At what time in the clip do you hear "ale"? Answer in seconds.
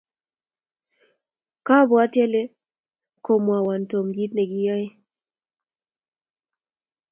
2.25-2.41, 2.43-2.51